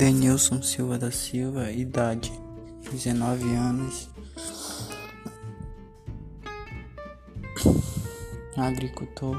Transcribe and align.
Denilson 0.00 0.62
Silva 0.62 0.96
da 0.96 1.10
Silva, 1.10 1.70
idade 1.70 2.32
19 2.90 3.54
anos, 3.54 4.08
agricultor. 8.56 9.36